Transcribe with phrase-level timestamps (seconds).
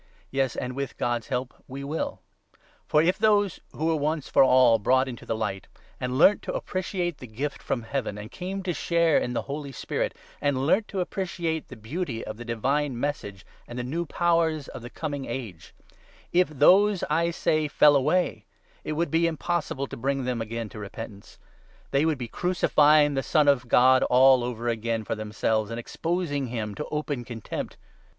[0.31, 2.21] Yes and, with God's 3 help, we will.
[2.87, 5.67] For if those who were once for all 4 brought into the Light,
[5.99, 9.71] and learnt to appreciate the gift from Heaven, and came to share in the Holy
[9.71, 14.07] Spirit, and learnt 5 to appreciate the beauty of the Divine Message, and the new
[14.07, 15.75] powers of the Coming Age—
[16.41, 18.47] if those, I say, fell away,
[18.83, 21.37] it 6 would be impossible to bring them again to repentance;
[21.91, 26.73] they would be crucifying the Son of God over again for themselves, and exposing him
[26.73, 27.77] to open contempt.